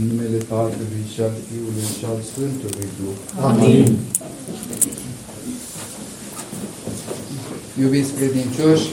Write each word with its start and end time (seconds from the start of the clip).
În 0.00 0.06
numele 0.06 0.36
Tatălui 0.36 1.04
și 1.14 1.20
al 1.20 1.32
Fiului 1.48 1.86
și 1.98 2.04
al 2.04 2.20
Sfântului 2.30 2.88
Duh. 3.00 3.44
Amin. 3.44 3.98
Iubiți 7.80 8.12
credincioși, 8.12 8.88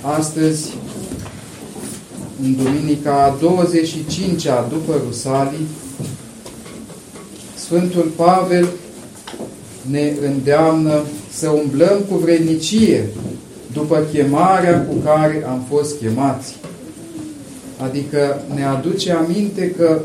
astăzi, 0.00 0.74
în 2.42 2.56
Duminica 2.56 3.24
a 3.24 3.36
25-a 3.36 4.66
după 4.68 5.00
Rusalii, 5.06 5.66
Sfântul 7.56 8.12
Pavel 8.16 8.68
ne 9.90 10.12
îndeamnă 10.26 11.02
să 11.32 11.48
umblăm 11.48 12.00
cu 12.08 12.16
vrednicie 12.16 13.08
după 13.72 14.06
chemarea 14.12 14.86
cu 14.86 14.94
care 14.94 15.44
am 15.48 15.64
fost 15.68 15.98
chemați. 15.98 16.56
Adică 17.82 18.42
ne 18.54 18.64
aduce 18.64 19.12
aminte 19.12 19.70
că 19.70 20.00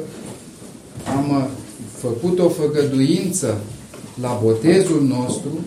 am 1.16 1.50
făcut 1.98 2.40
o 2.40 2.50
făgăduință 2.50 3.58
la 4.22 4.40
botezul 4.44 5.04
nostru, 5.04 5.60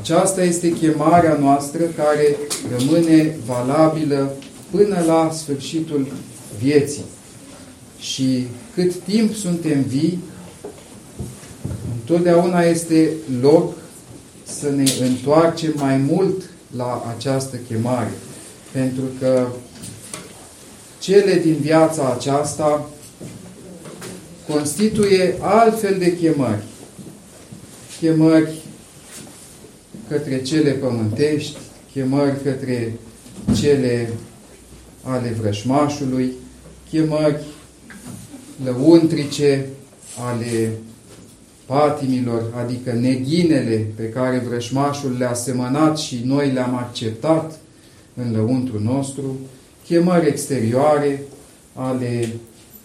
aceasta 0.00 0.42
este 0.42 0.72
chemarea 0.72 1.38
noastră 1.40 1.82
care 1.96 2.36
rămâne 2.78 3.36
valabilă 3.46 4.32
până 4.70 5.02
la 5.06 5.30
sfârșitul 5.32 6.06
vieții. 6.58 7.04
Și 7.98 8.46
cât 8.74 8.94
timp 8.94 9.34
suntem 9.34 9.82
vii, 9.82 10.18
întotdeauna 12.00 12.60
este 12.60 13.10
loc 13.40 13.72
să 14.44 14.70
ne 14.70 14.84
întoarcem 15.00 15.72
mai 15.76 15.96
mult 15.96 16.42
la 16.76 17.14
această 17.16 17.56
chemare. 17.68 18.12
Pentru 18.72 19.02
că 19.20 19.46
cele 21.08 21.34
din 21.34 21.56
viața 21.60 22.12
aceasta 22.12 22.88
constituie 24.48 25.34
altfel 25.40 25.96
de 25.98 26.16
chemări. 26.16 26.62
Chemări 28.00 28.62
către 30.08 30.42
cele 30.42 30.70
pământești, 30.70 31.56
chemări 31.92 32.42
către 32.42 32.92
cele 33.60 34.08
ale 35.02 35.36
vrășmașului, 35.40 36.32
chemări 36.90 37.44
lăuntrice 38.64 39.66
ale 40.18 40.72
patimilor, 41.66 42.42
adică 42.56 42.92
neghinele 42.92 43.86
pe 43.96 44.08
care 44.08 44.42
vrășmașul 44.48 45.16
le-a 45.18 45.34
semănat 45.34 45.98
și 45.98 46.20
noi 46.24 46.50
le-am 46.50 46.74
acceptat 46.74 47.58
în 48.14 48.32
lăuntru 48.32 48.80
nostru, 48.82 49.36
chemări 49.88 50.26
exterioare 50.26 51.22
ale 51.74 52.28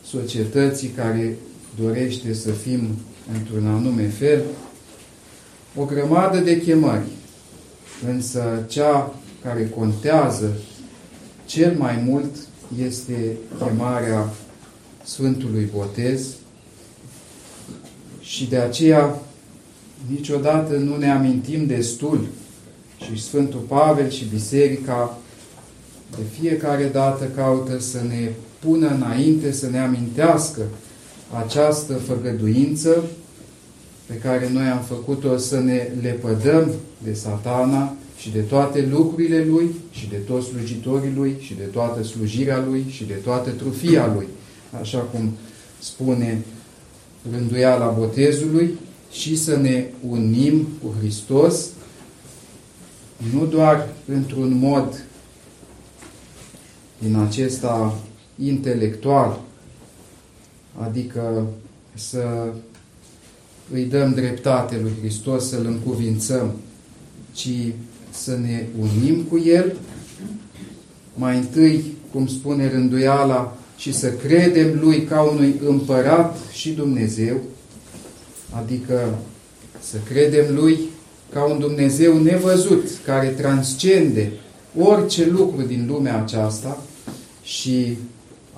societății 0.05 0.87
care 0.87 1.37
dorește 1.79 2.33
să 2.33 2.51
fim 2.51 2.87
într-un 3.33 3.67
anume 3.67 4.07
fel, 4.07 4.41
o 5.75 5.85
grămadă 5.85 6.37
de 6.37 6.61
chemări, 6.61 7.05
însă 8.07 8.65
cea 8.67 9.15
care 9.43 9.69
contează 9.75 10.51
cel 11.45 11.75
mai 11.77 12.03
mult 12.05 12.35
este 12.85 13.37
chemarea 13.57 14.33
Sfântului 15.03 15.69
Botez 15.75 16.27
și 18.19 18.45
de 18.45 18.57
aceea 18.57 19.21
niciodată 20.09 20.75
nu 20.75 20.97
ne 20.97 21.11
amintim 21.11 21.65
destul 21.65 22.27
și 23.05 23.23
Sfântul 23.23 23.59
Pavel 23.59 24.09
și 24.09 24.25
Biserica 24.25 25.17
de 26.15 26.23
fiecare 26.39 26.85
dată 26.85 27.25
caută 27.35 27.79
să 27.79 27.97
ne 28.07 28.29
pună 28.59 28.87
înainte, 28.87 29.51
să 29.51 29.69
ne 29.69 29.79
amintească 29.79 30.61
această 31.45 31.93
făgăduință 31.93 33.03
pe 34.05 34.13
care 34.13 34.49
noi 34.53 34.65
am 34.65 34.81
făcut-o 34.81 35.37
să 35.37 35.59
ne 35.59 35.87
lepădăm 36.01 36.71
de 37.03 37.13
satana 37.13 37.95
și 38.17 38.31
de 38.31 38.39
toate 38.39 38.87
lucrurile 38.91 39.45
lui 39.49 39.75
și 39.91 40.09
de 40.09 40.15
toți 40.15 40.47
slujitorii 40.47 41.13
lui 41.15 41.35
și 41.39 41.53
de 41.53 41.63
toată 41.63 42.03
slujirea 42.03 42.63
lui 42.67 42.85
și 42.89 43.03
de 43.03 43.13
toată 43.13 43.49
trufia 43.49 44.11
lui. 44.15 44.27
Așa 44.81 44.97
cum 44.99 45.31
spune 45.79 46.41
rânduiala 47.31 47.85
botezului 47.85 48.77
și 49.11 49.37
să 49.37 49.57
ne 49.57 49.85
unim 50.09 50.67
cu 50.81 50.93
Hristos 50.99 51.69
nu 53.33 53.45
doar 53.45 53.87
într-un 54.07 54.57
mod 54.57 55.03
din 57.03 57.15
acesta 57.15 57.99
intelectual, 58.43 59.41
adică 60.79 61.47
să 61.93 62.47
îi 63.73 63.83
dăm 63.83 64.13
dreptate 64.13 64.79
lui 64.81 64.91
Hristos, 64.99 65.49
să-L 65.49 65.65
încuvințăm, 65.65 66.51
ci 67.33 67.49
să 68.09 68.37
ne 68.37 68.65
unim 68.79 69.21
cu 69.21 69.37
El, 69.45 69.75
mai 71.13 71.37
întâi, 71.37 71.83
cum 72.11 72.27
spune 72.27 72.69
rânduiala, 72.69 73.57
și 73.77 73.93
să 73.93 74.11
credem 74.11 74.79
Lui 74.81 75.03
ca 75.03 75.21
unui 75.21 75.55
împărat 75.67 76.37
și 76.51 76.71
Dumnezeu, 76.71 77.37
adică 78.51 79.17
să 79.79 79.97
credem 80.09 80.55
Lui 80.55 80.79
ca 81.33 81.43
un 81.43 81.59
Dumnezeu 81.59 82.21
nevăzut, 82.21 82.89
care 83.05 83.27
transcende 83.27 84.31
orice 84.79 85.29
lucru 85.29 85.61
din 85.61 85.85
lumea 85.87 86.21
aceasta 86.21 86.81
și, 87.43 87.97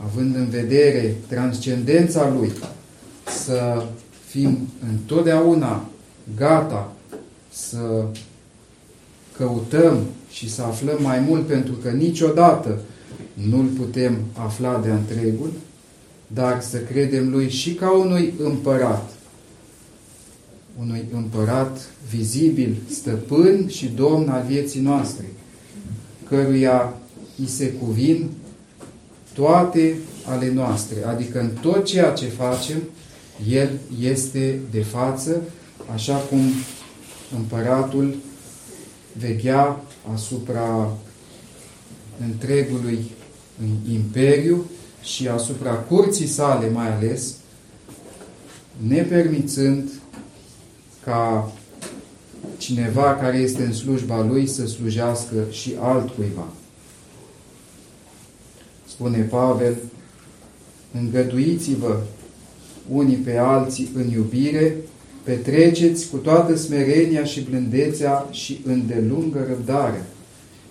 având 0.06 0.35
în 0.35 0.50
vedere 0.50 1.16
transcendența 1.28 2.29
Lui, 2.29 2.51
să 3.44 3.85
fim 4.28 4.68
întotdeauna 4.91 5.90
gata 6.38 6.94
să 7.50 8.06
căutăm 9.38 9.97
și 10.31 10.50
să 10.50 10.62
aflăm 10.62 10.97
mai 11.01 11.19
mult, 11.19 11.47
pentru 11.47 11.74
că 11.74 11.90
niciodată 11.90 12.79
nu-L 13.34 13.66
putem 13.66 14.18
afla 14.34 14.79
de 14.79 14.90
întregul, 14.90 15.51
dar 16.28 16.62
să 16.62 16.78
credem 16.78 17.29
Lui 17.29 17.50
și 17.50 17.74
ca 17.74 17.91
unui 17.91 18.34
împărat, 18.40 19.09
unui 20.79 21.06
împărat 21.13 21.90
vizibil, 22.09 22.75
stăpân 22.90 23.68
și 23.68 23.88
domn 23.88 24.29
al 24.29 24.44
vieții 24.47 24.81
noastre, 24.81 25.25
căruia 26.29 26.94
îi 27.40 27.47
se 27.47 27.72
cuvin 27.72 28.29
toate 29.35 29.96
ale 30.25 30.51
noastre, 30.53 31.06
adică 31.06 31.40
în 31.40 31.50
tot 31.62 31.85
ceea 31.85 32.12
ce 32.12 32.25
facem, 32.25 32.78
El 33.50 33.69
este 34.01 34.59
de 34.72 34.81
față, 34.81 35.41
așa 35.94 36.16
cum 36.16 36.40
împăratul 37.35 38.16
veghea 39.19 39.84
asupra 40.13 40.91
întregului 42.25 43.12
imperiu 43.91 44.66
și 45.01 45.28
asupra 45.28 45.72
curții 45.72 46.28
sale 46.28 46.69
mai 46.69 46.95
ales, 46.95 47.35
nepermițând 48.88 49.90
ca 51.03 51.51
cineva 52.57 53.16
care 53.16 53.38
este 53.38 53.63
în 53.63 53.74
slujba 53.74 54.24
lui 54.24 54.47
să 54.47 54.66
slujească 54.66 55.35
și 55.51 55.75
altcuiva. 55.79 56.47
Spune 58.95 59.17
Pavel, 59.17 59.75
îngăduiți-vă 61.00 62.01
unii 62.91 63.16
pe 63.16 63.38
alții 63.38 63.89
în 63.95 64.09
iubire, 64.09 64.75
petreceți 65.23 66.09
cu 66.09 66.17
toată 66.17 66.56
smerenia 66.56 67.23
și 67.23 67.41
blândețea 67.41 68.28
și 68.31 68.61
îndelungă 68.66 69.45
răbdare 69.47 70.06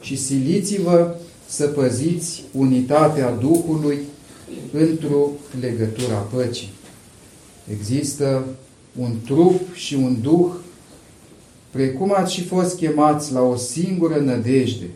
și 0.00 0.16
siliți-vă 0.16 1.14
să 1.48 1.66
păziți 1.66 2.42
unitatea 2.52 3.30
Duhului 3.30 3.98
într-o 4.72 5.30
legătura 5.60 6.16
păcii. 6.16 6.72
Există 7.70 8.44
un 8.98 9.12
trup 9.24 9.74
și 9.74 9.94
un 9.94 10.16
Duh, 10.22 10.50
precum 11.70 12.14
ați 12.16 12.32
și 12.32 12.44
fost 12.44 12.76
chemați 12.76 13.32
la 13.32 13.42
o 13.42 13.56
singură 13.56 14.16
nădejde. 14.16 14.86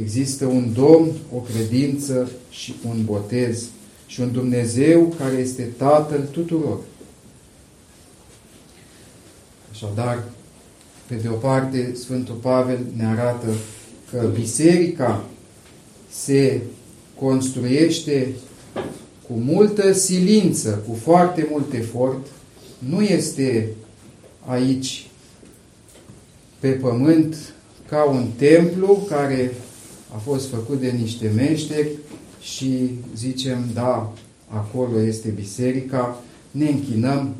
Există 0.00 0.46
un 0.46 0.72
Domn, 0.72 1.10
o 1.34 1.38
credință 1.38 2.30
și 2.50 2.74
un 2.88 3.04
botez 3.04 3.64
și 4.06 4.20
un 4.20 4.32
Dumnezeu 4.32 5.14
care 5.18 5.36
este 5.36 5.62
Tatăl 5.62 6.28
tuturor. 6.30 6.78
Așadar, 9.70 10.24
pe 11.06 11.14
de 11.14 11.28
o 11.28 11.34
parte, 11.34 11.94
Sfântul 11.94 12.34
Pavel 12.34 12.78
ne 12.96 13.06
arată 13.06 13.46
că 14.10 14.30
biserica 14.34 15.24
se 16.10 16.60
construiește 17.20 18.34
cu 19.28 19.32
multă 19.34 19.92
silință, 19.92 20.82
cu 20.88 20.94
foarte 20.94 21.46
mult 21.50 21.72
efort, 21.72 22.26
nu 22.78 23.02
este 23.02 23.68
aici 24.44 25.06
pe 26.58 26.68
pământ 26.68 27.36
ca 27.88 28.04
un 28.04 28.26
templu 28.36 29.06
care 29.08 29.52
a 30.14 30.16
fost 30.16 30.48
făcut 30.48 30.80
de 30.80 30.90
niște 30.90 31.32
meșteri 31.34 31.88
și 32.40 32.90
zicem, 33.16 33.64
da, 33.74 34.12
acolo 34.48 35.00
este 35.00 35.28
biserica, 35.28 36.22
ne 36.50 36.68
închinăm, 36.68 37.34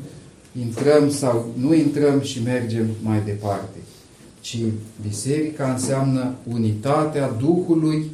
intrăm 0.61 1.11
sau 1.11 1.53
nu 1.57 1.75
intrăm 1.75 2.21
și 2.21 2.43
mergem 2.43 2.87
mai 3.03 3.23
departe. 3.25 3.79
Ci 4.41 4.59
biserica 5.07 5.73
înseamnă 5.73 6.35
unitatea 6.53 7.31
Duhului, 7.31 8.11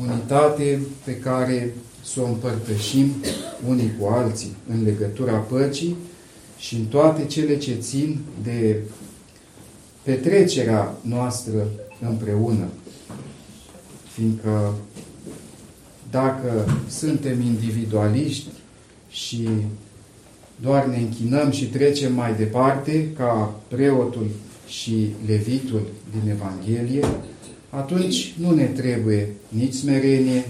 unitate 0.00 0.80
pe 1.04 1.16
care 1.16 1.74
să 2.04 2.20
o 2.20 2.26
împărtășim 2.26 3.12
unii 3.68 3.92
cu 3.98 4.06
alții 4.06 4.56
în 4.70 4.82
legătura 4.82 5.36
păcii 5.36 5.96
și 6.58 6.74
în 6.74 6.84
toate 6.84 7.24
cele 7.24 7.58
ce 7.58 7.74
țin 7.74 8.18
de 8.42 8.80
petrecerea 10.02 10.94
noastră 11.02 11.68
împreună. 12.08 12.68
Fiindcă 14.20 14.74
dacă 16.10 16.78
suntem 16.88 17.40
individualiști 17.40 18.46
și 19.10 19.48
doar 20.60 20.86
ne 20.86 20.96
închinăm 20.96 21.50
și 21.50 21.64
trecem 21.64 22.14
mai 22.14 22.34
departe, 22.34 23.12
ca 23.16 23.60
preotul 23.68 24.26
și 24.66 25.06
levitul 25.26 25.82
din 26.10 26.30
Evanghelie, 26.30 27.04
atunci 27.70 28.34
nu 28.38 28.54
ne 28.54 28.64
trebuie 28.64 29.28
nici 29.48 29.74
smerenie, 29.74 30.44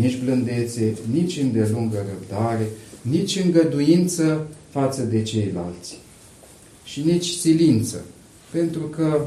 nici 0.00 0.18
blândețe, 0.22 0.96
nici 1.12 1.38
îndelungă 1.38 2.06
răbdare, 2.08 2.68
nici 3.02 3.40
îngăduință 3.44 4.46
față 4.70 5.02
de 5.02 5.22
ceilalți 5.22 5.98
și 6.84 7.00
nici 7.00 7.26
silință, 7.26 8.04
pentru 8.50 8.80
că 8.80 9.26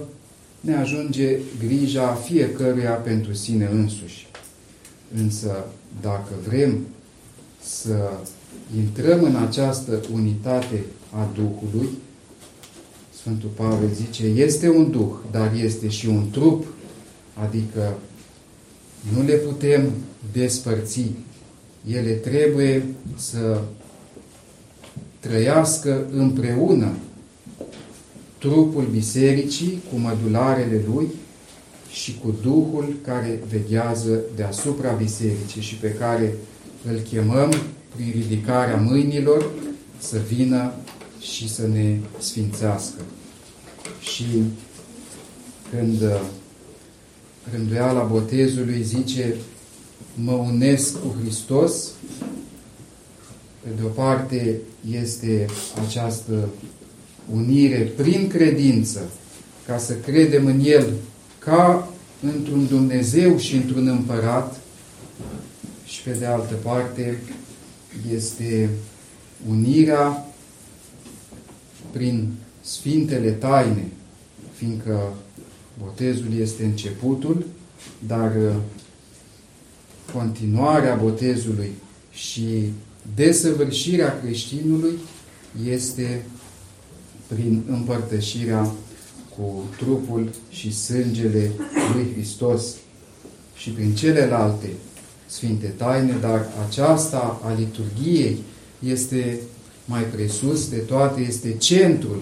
ne 0.61 0.75
ajunge 0.75 1.37
grija 1.67 2.13
fiecăruia 2.13 2.91
pentru 2.91 3.33
sine 3.33 3.69
însuși. 3.71 4.27
Însă, 5.15 5.65
dacă 6.01 6.31
vrem 6.47 6.79
să 7.63 8.09
intrăm 8.77 9.23
în 9.23 9.35
această 9.35 10.01
unitate 10.13 10.83
a 11.11 11.29
Duhului, 11.35 11.89
Sfântul 13.15 13.49
Pavel 13.55 13.89
zice, 13.93 14.25
este 14.25 14.69
un 14.69 14.91
Duh, 14.91 15.13
dar 15.31 15.51
este 15.55 15.89
și 15.89 16.07
un 16.07 16.29
trup, 16.31 16.65
adică 17.33 17.97
nu 19.15 19.23
le 19.23 19.33
putem 19.33 19.91
despărți. 20.31 21.05
Ele 21.87 22.11
trebuie 22.11 22.85
să 23.15 23.61
trăiască 25.19 26.07
împreună 26.11 26.93
trupul 28.41 28.87
bisericii 28.91 29.81
cu 29.91 29.97
mădularele 29.99 30.83
lui 30.93 31.07
și 31.91 32.17
cu 32.23 32.35
Duhul 32.41 32.95
care 33.05 33.39
veghează 33.49 34.19
deasupra 34.35 34.91
bisericii 34.91 35.61
și 35.61 35.75
pe 35.75 35.93
care 35.93 36.35
îl 36.91 36.99
chemăm 36.99 37.53
prin 37.95 38.11
ridicarea 38.11 38.75
mâinilor 38.75 39.51
să 39.97 40.17
vină 40.27 40.73
și 41.19 41.49
să 41.49 41.67
ne 41.67 41.99
sfințească. 42.19 43.01
Și 43.99 44.25
când 45.69 46.03
rânduiala 47.51 48.03
botezului 48.03 48.83
zice 48.83 49.35
mă 50.15 50.31
unesc 50.31 50.99
cu 50.99 51.15
Hristos, 51.21 51.89
pe 53.63 53.69
de 53.75 53.81
o 53.85 53.87
parte 53.87 54.59
este 54.91 55.45
această 55.87 56.49
unire 57.33 57.91
prin 57.95 58.27
credință, 58.27 59.11
ca 59.65 59.77
să 59.77 59.93
credem 59.93 60.45
în 60.45 60.59
El 60.63 60.93
ca 61.39 61.89
într-un 62.21 62.67
Dumnezeu 62.67 63.37
și 63.37 63.55
într-un 63.55 63.87
împărat, 63.87 64.59
și 65.85 66.01
pe 66.01 66.11
de 66.11 66.25
altă 66.25 66.53
parte 66.53 67.19
este 68.13 68.69
unirea 69.49 70.25
prin 71.91 72.31
Sfintele 72.61 73.31
Taine, 73.31 73.87
fiindcă 74.53 75.13
botezul 75.83 76.39
este 76.39 76.63
începutul, 76.63 77.45
dar 78.07 78.35
uh, 78.35 78.55
continuarea 80.13 80.95
botezului 80.95 81.71
și 82.11 82.71
desăvârșirea 83.15 84.19
creștinului 84.21 84.97
este 85.69 86.25
prin 87.33 87.63
împărtășirea 87.69 88.71
cu 89.35 89.63
trupul 89.77 90.29
și 90.49 90.73
sângele 90.73 91.51
lui 91.93 92.11
Hristos 92.13 92.63
și 93.55 93.69
prin 93.69 93.95
celelalte 93.95 94.69
sfinte 95.25 95.67
taine, 95.67 96.17
dar 96.21 96.47
aceasta 96.67 97.41
a 97.43 97.53
liturgiei 97.53 98.37
este 98.79 99.39
mai 99.85 100.03
presus 100.03 100.69
de 100.69 100.77
toate, 100.77 101.21
este 101.21 101.53
centrul 101.53 102.21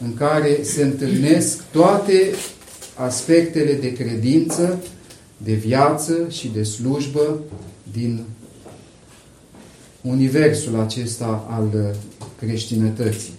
în 0.00 0.14
care 0.14 0.62
se 0.62 0.82
întâlnesc 0.82 1.62
toate 1.70 2.30
aspectele 2.94 3.72
de 3.72 3.92
credință, 3.92 4.78
de 5.36 5.52
viață 5.52 6.28
și 6.28 6.48
de 6.48 6.62
slujbă 6.62 7.40
din 7.92 8.24
universul 10.00 10.80
acesta 10.80 11.46
al 11.50 11.96
creștinătății. 12.38 13.35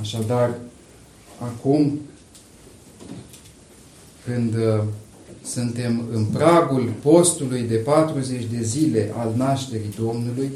Așadar, 0.00 0.58
acum, 1.38 2.00
când 4.24 4.54
uh, 4.54 4.82
suntem 5.44 6.04
în 6.12 6.24
pragul 6.24 6.92
postului 7.02 7.62
de 7.62 7.76
40 7.76 8.44
de 8.44 8.62
zile 8.62 9.12
al 9.16 9.32
nașterii 9.36 9.94
Domnului, 9.98 10.50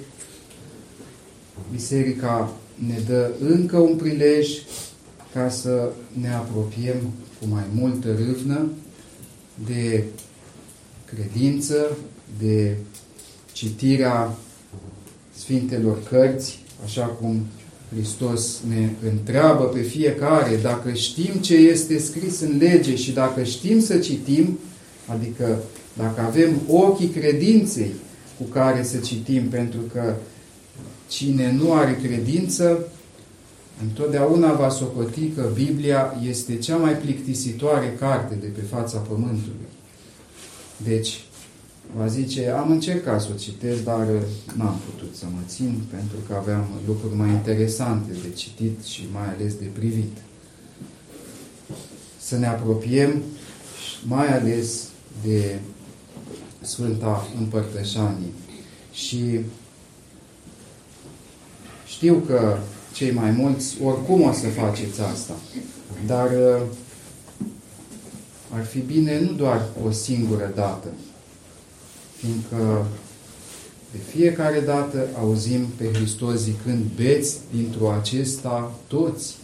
Biserica 1.72 2.52
ne 2.86 2.98
dă 3.06 3.30
încă 3.40 3.78
un 3.78 3.96
prilej 3.96 4.48
ca 5.32 5.48
să 5.48 5.90
ne 6.20 6.34
apropiem 6.34 6.96
cu 7.40 7.46
mai 7.48 7.64
multă 7.74 8.08
râvnă 8.08 8.68
de 9.66 10.04
credință, 11.04 11.96
de 12.38 12.76
citirea 13.52 14.36
Sfintelor 15.34 16.02
Cărți, 16.02 16.58
așa 16.84 17.06
cum 17.06 17.46
Hristos 17.94 18.60
ne 18.68 18.88
întreabă 19.10 19.64
pe 19.64 19.80
fiecare 19.80 20.56
dacă 20.62 20.92
știm 20.92 21.34
ce 21.34 21.54
este 21.54 21.98
scris 21.98 22.40
în 22.40 22.56
lege 22.58 22.96
și 22.96 23.12
dacă 23.12 23.42
știm 23.42 23.80
să 23.80 23.98
citim, 23.98 24.58
adică 25.06 25.58
dacă 25.96 26.20
avem 26.20 26.60
ochii 26.68 27.08
credinței 27.08 27.90
cu 28.38 28.44
care 28.44 28.82
să 28.82 28.96
citim, 28.96 29.48
pentru 29.48 29.80
că 29.92 30.14
cine 31.08 31.52
nu 31.52 31.72
are 31.72 31.98
credință, 32.02 32.88
întotdeauna 33.82 34.52
va 34.52 34.68
socoti 34.68 35.28
că 35.28 35.48
Biblia 35.54 36.14
este 36.28 36.56
cea 36.56 36.76
mai 36.76 36.92
plictisitoare 36.92 37.96
carte 37.98 38.34
de 38.40 38.46
pe 38.46 38.60
fața 38.60 38.98
Pământului. 38.98 39.68
Deci, 40.76 41.24
va 41.96 42.06
zice, 42.06 42.48
am 42.48 42.70
încercat 42.70 43.20
să 43.20 43.28
o 43.32 43.38
citesc, 43.38 43.84
dar 43.84 44.06
n-am 44.56 44.80
putut 44.90 45.16
să 45.16 45.24
mă 45.24 45.40
țin 45.46 45.80
pentru 45.90 46.16
că 46.28 46.34
aveam 46.34 46.66
lucruri 46.86 47.14
mai 47.14 47.28
interesante 47.28 48.12
de 48.22 48.30
citit 48.34 48.84
și 48.84 49.06
mai 49.12 49.28
ales 49.34 49.54
de 49.54 49.64
privit. 49.72 50.16
Să 52.20 52.36
ne 52.36 52.46
apropiem 52.46 53.22
mai 54.06 54.38
ales 54.38 54.88
de 55.24 55.58
Sfânta 56.60 57.28
Împărtășanie. 57.38 58.32
Și 58.92 59.40
știu 61.86 62.14
că 62.26 62.58
cei 62.92 63.10
mai 63.10 63.30
mulți 63.30 63.82
oricum 63.82 64.22
o 64.22 64.32
să 64.32 64.46
faceți 64.46 65.00
asta, 65.00 65.34
dar 66.06 66.30
ar 68.50 68.64
fi 68.64 68.78
bine 68.78 69.20
nu 69.20 69.32
doar 69.32 69.62
o 69.86 69.90
singură 69.90 70.52
dată, 70.54 70.88
fiindcă 72.18 72.86
de 73.92 73.98
fiecare 73.98 74.60
dată 74.60 75.08
auzim 75.18 75.66
pe 75.76 75.84
Hristos 75.92 76.34
zicând, 76.34 76.84
beți 76.96 77.36
dintr-o 77.54 77.90
acesta 77.90 78.74
toți. 78.86 79.36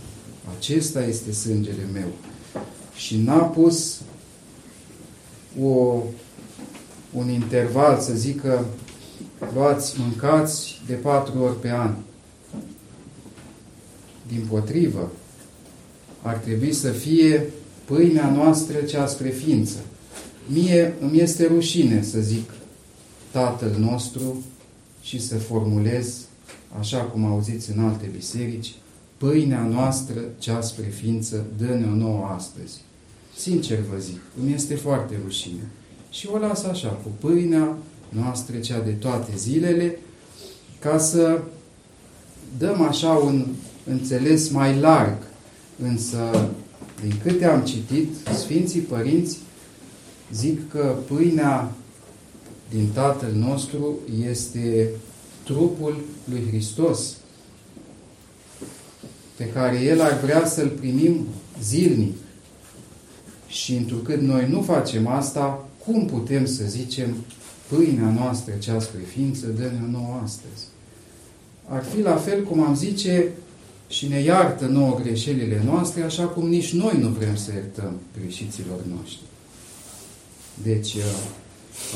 Acesta 0.58 1.04
este 1.04 1.32
sângele 1.32 1.88
meu. 1.92 2.08
Și 2.96 3.16
n-a 3.16 3.42
pus 3.42 4.00
o, 5.62 6.02
un 7.12 7.30
interval 7.30 8.00
să 8.00 8.14
zică, 8.14 8.66
luați, 9.54 9.94
mâncați 10.00 10.80
de 10.86 10.94
patru 10.94 11.42
ori 11.42 11.60
pe 11.60 11.70
an. 11.70 11.94
Din 14.26 14.46
potrivă, 14.50 15.12
ar 16.22 16.36
trebui 16.36 16.72
să 16.72 16.90
fie 16.90 17.50
pâinea 17.84 18.30
noastră 18.30 18.78
cea 18.78 19.06
spre 19.06 19.28
ființă. 19.28 19.76
Mie 20.46 20.94
îmi 21.00 21.20
este 21.20 21.46
rușine 21.46 22.02
să 22.02 22.20
zic 22.20 22.50
Tatăl 23.34 23.76
nostru 23.78 24.42
și 25.02 25.20
să 25.20 25.38
formulez, 25.38 26.18
așa 26.78 26.98
cum 26.98 27.24
auziți 27.24 27.70
în 27.70 27.84
alte 27.84 28.10
biserici, 28.16 28.74
pâinea 29.16 29.62
noastră, 29.62 30.20
cea 30.38 30.60
spre 30.60 30.86
ființă, 30.86 31.44
dă-ne-o 31.58 31.94
nouă 31.94 32.26
astăzi. 32.26 32.80
Sincer 33.36 33.78
vă 33.92 33.98
zic, 33.98 34.20
îmi 34.40 34.52
este 34.52 34.74
foarte 34.74 35.20
rușine. 35.24 35.68
Și 36.10 36.28
o 36.32 36.38
las 36.38 36.64
așa, 36.64 36.88
cu 36.88 37.08
pâinea 37.20 37.76
noastră, 38.08 38.58
cea 38.58 38.80
de 38.80 38.90
toate 38.90 39.32
zilele, 39.36 39.98
ca 40.78 40.98
să 40.98 41.40
dăm 42.58 42.82
așa 42.82 43.12
un 43.12 43.46
înțeles 43.84 44.48
mai 44.48 44.78
larg. 44.78 45.16
Însă, 45.82 46.50
din 47.00 47.14
câte 47.22 47.44
am 47.44 47.60
citit, 47.60 48.08
Sfinții 48.34 48.80
Părinți 48.80 49.38
zic 50.32 50.70
că 50.70 50.96
pâinea 51.06 51.72
din 52.70 52.88
Tatăl 52.92 53.32
nostru 53.32 53.98
este 54.28 54.90
trupul 55.44 56.00
lui 56.24 56.44
Hristos, 56.48 57.16
pe 59.36 59.44
care 59.48 59.80
El 59.80 60.00
ar 60.00 60.20
vrea 60.20 60.46
să-L 60.46 60.68
primim 60.68 61.26
zilnic. 61.62 62.16
Și 63.46 63.74
întrucât 63.74 64.20
noi 64.20 64.48
nu 64.48 64.62
facem 64.62 65.06
asta, 65.06 65.68
cum 65.84 66.06
putem 66.06 66.46
să 66.46 66.64
zicem 66.66 67.16
pâinea 67.68 68.10
noastră, 68.10 68.52
cea 68.58 68.80
spre 68.80 69.00
ființă, 69.00 69.46
dă-ne 69.46 69.88
nouă 69.90 70.20
astăzi? 70.22 70.64
Ar 71.68 71.84
fi 71.84 72.00
la 72.00 72.16
fel 72.16 72.44
cum 72.44 72.62
am 72.62 72.76
zice 72.76 73.28
și 73.88 74.08
ne 74.08 74.20
iartă 74.20 74.66
nouă 74.66 75.00
greșelile 75.02 75.62
noastre, 75.64 76.02
așa 76.02 76.24
cum 76.24 76.48
nici 76.48 76.72
noi 76.72 76.98
nu 77.00 77.08
vrem 77.08 77.36
să 77.36 77.52
iertăm 77.52 77.92
greșiților 78.18 78.80
noștri. 78.96 79.22
Deci, 80.62 80.96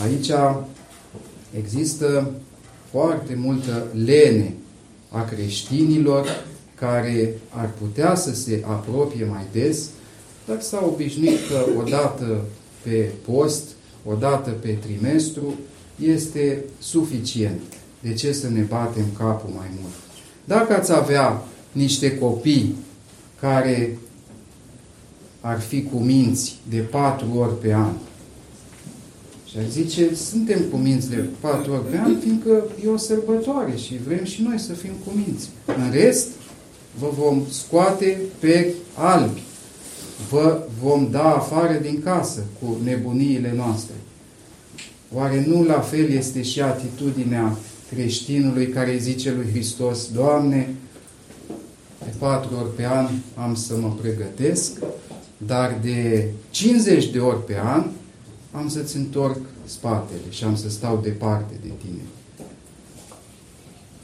aici 0.03 0.31
există 1.57 2.31
foarte 2.91 3.35
multă 3.35 3.87
lene 4.05 4.55
a 5.11 5.25
creștinilor 5.25 6.27
care 6.75 7.35
ar 7.49 7.71
putea 7.81 8.15
să 8.15 8.35
se 8.35 8.65
apropie 8.67 9.25
mai 9.25 9.47
des, 9.53 9.89
dar 10.47 10.61
s-au 10.61 10.91
obișnuit 10.93 11.39
că 11.49 11.79
odată 11.79 12.45
pe 12.83 13.11
post, 13.31 13.69
odată 14.05 14.51
pe 14.51 14.79
trimestru, 14.87 15.55
este 16.03 16.65
suficient. 16.79 17.61
De 18.01 18.15
ce 18.15 18.33
să 18.33 18.49
ne 18.49 18.61
batem 18.61 19.05
capul 19.19 19.51
mai 19.57 19.67
mult? 19.81 19.95
Dacă 20.45 20.75
ați 20.75 20.93
avea 20.93 21.43
niște 21.73 22.19
copii 22.19 22.75
care 23.41 23.99
ar 25.41 25.61
fi 25.61 25.83
cu 25.83 25.97
minți 25.97 26.57
de 26.69 26.79
patru 26.79 27.27
ori 27.37 27.59
pe 27.59 27.75
an, 27.75 27.93
și 29.51 29.59
ar 29.59 29.65
zice, 29.71 30.15
suntem 30.15 30.61
cuminți 30.71 31.11
de 31.11 31.25
patru 31.41 31.73
ori 31.73 31.91
pe 31.91 31.97
an, 31.97 32.19
fiindcă 32.19 32.65
e 32.85 32.89
o 32.89 32.97
sărbătoare 32.97 33.77
și 33.77 33.99
vrem 34.07 34.25
și 34.25 34.43
noi 34.43 34.59
să 34.59 34.73
fim 34.73 34.93
cuminți. 35.07 35.49
În 35.67 35.91
rest, 35.91 36.29
vă 36.99 37.09
vom 37.19 37.43
scoate 37.51 38.21
pe 38.39 38.75
albi. 38.95 39.43
Vă 40.31 40.63
vom 40.83 41.09
da 41.11 41.35
afară 41.35 41.79
din 41.83 42.03
casă 42.05 42.45
cu 42.61 42.77
nebuniile 42.85 43.53
noastre. 43.57 43.95
Oare 45.15 45.45
nu 45.47 45.63
la 45.63 45.81
fel 45.81 46.11
este 46.11 46.43
și 46.43 46.61
atitudinea 46.61 47.57
creștinului 47.95 48.69
care 48.69 48.99
zice 48.99 49.33
lui 49.33 49.51
Hristos, 49.51 50.11
Doamne, 50.13 50.75
de 51.99 52.13
patru 52.19 52.57
ori 52.61 52.75
pe 52.75 52.87
an 52.87 53.09
am 53.35 53.55
să 53.55 53.77
mă 53.77 53.93
pregătesc, 54.01 54.73
dar 55.37 55.79
de 55.83 56.29
50 56.51 57.11
de 57.11 57.19
ori 57.19 57.45
pe 57.45 57.57
an 57.65 57.85
am 58.51 58.69
să-ți 58.69 58.97
întorc 58.97 59.41
spatele 59.65 60.31
și 60.31 60.45
am 60.45 60.57
să 60.57 60.71
stau 60.71 61.01
departe 61.03 61.55
de 61.63 61.73
tine. 61.85 62.03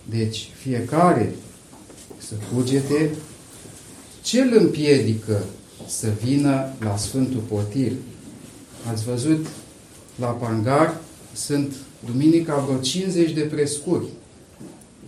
Deci, 0.08 0.48
fiecare 0.54 1.34
să 2.18 2.34
cugete 2.54 3.10
ce 4.22 4.40
îl 4.40 4.56
împiedică 4.56 5.44
să 5.86 6.12
vină 6.24 6.72
la 6.80 6.96
Sfântul 6.96 7.40
Potir. 7.40 7.92
Ați 8.90 9.04
văzut, 9.04 9.46
la 10.18 10.26
Pangar 10.26 11.00
sunt 11.32 11.74
duminica 12.12 12.56
vreo 12.56 12.78
50 12.78 13.32
de 13.32 13.40
prescuri. 13.40 14.06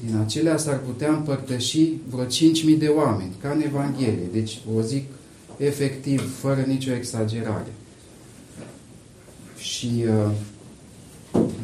Din 0.05 0.17
acelea 0.17 0.57
s-ar 0.57 0.79
putea 0.79 1.13
împărtăși 1.13 1.93
vreo 2.11 2.25
5.000 2.25 2.79
de 2.79 2.89
oameni, 2.89 3.33
ca 3.41 3.51
în 3.51 3.61
Evanghelie. 3.61 4.29
Deci 4.33 4.59
o 4.77 4.81
zic 4.81 5.05
efectiv, 5.57 6.39
fără 6.41 6.65
nicio 6.67 6.93
exagerare. 6.93 7.73
Și 9.67 10.05
uh, 10.09 10.31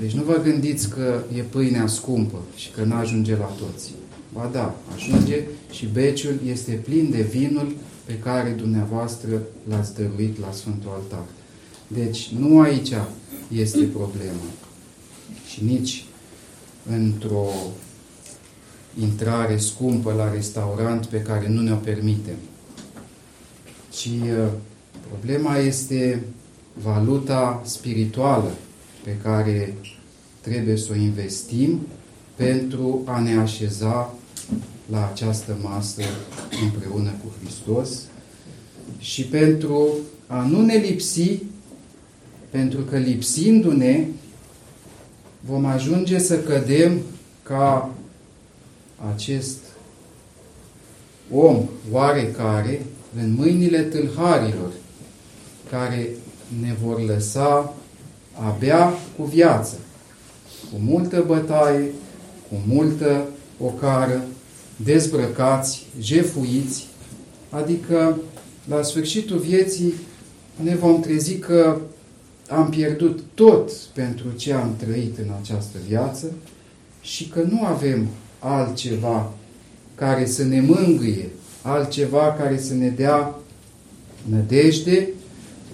deci 0.01 0.13
nu 0.13 0.23
vă 0.23 0.41
gândiți 0.43 0.89
că 0.89 1.23
e 1.37 1.41
pâinea 1.41 1.87
scumpă 1.87 2.39
și 2.57 2.71
că 2.71 2.83
nu 2.85 2.95
ajunge 2.95 3.37
la 3.37 3.45
toți. 3.45 3.91
Ba 4.33 4.51
da, 4.53 4.75
ajunge 4.95 5.43
și 5.71 5.87
beciul 5.87 6.41
este 6.47 6.73
plin 6.73 7.11
de 7.11 7.23
vinul 7.23 7.75
pe 8.05 8.19
care 8.19 8.51
dumneavoastră 8.51 9.43
l-ați 9.69 9.95
dăruit 9.95 10.41
la 10.41 10.53
Sfântul 10.53 10.91
Altar. 10.95 11.25
Deci 11.87 12.33
nu 12.39 12.61
aici 12.61 12.93
este 13.49 13.83
problema. 13.85 14.47
Și 15.49 15.65
nici 15.65 16.05
într-o 16.91 17.49
intrare 19.01 19.57
scumpă 19.57 20.13
la 20.13 20.33
restaurant 20.33 21.07
pe 21.07 21.21
care 21.21 21.49
nu 21.49 21.61
ne-o 21.61 21.77
permitem. 21.77 22.37
Ci 23.91 24.07
uh, 24.07 24.49
problema 25.09 25.57
este 25.57 26.25
valuta 26.73 27.63
spirituală 27.65 28.51
pe 29.05 29.17
care 29.23 29.75
trebuie 30.41 30.77
să 30.77 30.89
o 30.93 30.95
investim 30.95 31.87
pentru 32.35 33.03
a 33.05 33.21
ne 33.21 33.37
așeza 33.37 34.15
la 34.91 35.09
această 35.13 35.57
masă 35.63 36.03
împreună 36.63 37.11
cu 37.11 37.33
Hristos 37.41 38.03
și 38.99 39.25
pentru 39.25 39.89
a 40.27 40.47
nu 40.47 40.61
ne 40.61 40.75
lipsi, 40.75 41.39
pentru 42.51 42.81
că 42.81 42.99
lipsindu-ne 42.99 44.07
vom 45.41 45.65
ajunge 45.65 46.19
să 46.19 46.39
cădem 46.39 47.01
ca 47.43 47.95
acest 49.15 49.59
om 51.31 51.69
oarecare 51.91 52.87
în 53.17 53.35
mâinile 53.35 53.83
tâlharilor 53.83 54.73
care 55.71 56.09
ne 56.61 56.75
vor 56.85 57.05
lăsa 57.05 57.75
abia 58.33 58.93
cu 59.17 59.25
viață, 59.25 59.75
cu 60.73 60.79
multă 60.85 61.25
bătaie, 61.27 61.91
cu 62.49 62.55
multă 62.67 63.25
ocară, 63.59 64.23
dezbrăcați, 64.77 65.87
jefuiți, 66.01 66.87
adică 67.51 68.17
la 68.69 68.83
sfârșitul 68.83 69.39
vieții 69.39 69.95
ne 70.63 70.75
vom 70.75 71.01
trezi 71.01 71.39
că 71.39 71.81
am 72.49 72.71
pierdut 72.71 73.23
tot 73.35 73.73
pentru 73.73 74.27
ce 74.37 74.53
am 74.53 74.75
trăit 74.77 75.19
în 75.19 75.31
această 75.41 75.77
viață 75.89 76.27
și 77.01 77.29
că 77.29 77.43
nu 77.51 77.65
avem 77.65 78.09
altceva 78.39 79.33
care 79.95 80.27
să 80.27 80.45
ne 80.45 80.61
mângâie, 80.61 81.29
altceva 81.63 82.37
care 82.39 82.59
să 82.59 82.75
ne 82.75 82.89
dea 82.89 83.35
nădejde 84.31 85.09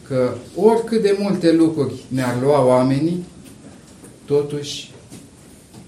că 0.09 0.35
oricât 0.57 1.03
de 1.03 1.17
multe 1.21 1.53
lucruri 1.53 2.05
ne-ar 2.09 2.41
lua 2.43 2.65
oamenii, 2.65 3.25
totuși 4.25 4.91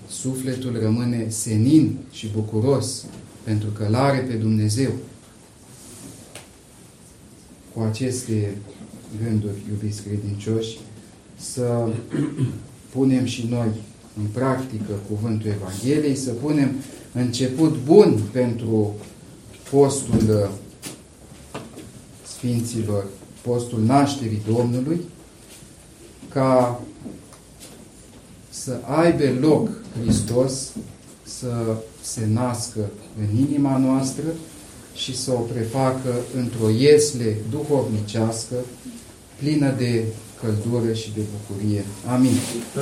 sufletul 0.09 0.79
rămâne 0.83 1.29
senin 1.29 1.99
și 2.11 2.29
bucuros 2.35 3.05
pentru 3.43 3.69
că 3.69 3.85
îl 3.85 3.95
are 3.95 4.19
pe 4.19 4.35
Dumnezeu. 4.35 4.91
Cu 7.75 7.81
aceste 7.81 8.57
gânduri, 9.23 9.63
iubiți 9.69 10.03
credincioși, 10.03 10.79
să 11.37 11.89
punem 12.91 13.25
și 13.25 13.47
noi 13.51 13.69
în 14.17 14.27
practică 14.33 14.93
cuvântul 15.09 15.51
Evangheliei, 15.51 16.17
să 16.17 16.31
punem 16.31 16.75
început 17.13 17.77
bun 17.85 18.21
pentru 18.33 18.95
postul 19.71 20.51
Sfinților 22.27 23.05
postul 23.43 23.83
nașterii 23.83 24.43
Domnului, 24.49 25.01
ca 26.29 26.81
să 28.51 28.81
aibă 28.85 29.25
loc 29.41 29.69
Hristos 30.03 30.73
să 31.23 31.77
se 32.03 32.27
nască 32.33 32.91
în 33.21 33.37
inima 33.37 33.77
noastră 33.77 34.25
și 34.95 35.17
să 35.17 35.31
o 35.31 35.39
prefacă 35.39 36.15
într-o 36.37 36.69
iesle 36.69 37.37
duhovnicească 37.51 38.55
plină 39.39 39.75
de 39.79 40.05
căldură 40.41 40.93
și 40.93 41.13
de 41.15 41.21
bucurie. 41.31 41.85
Amin. 42.07 42.33